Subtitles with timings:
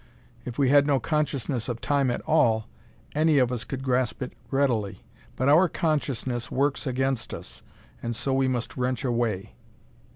[0.45, 2.65] If we had no consciousness of Time at all,
[3.13, 5.03] any of us could grasp it readily.
[5.35, 7.61] But our consciousness works against us,
[8.01, 9.53] and so we must wrench away.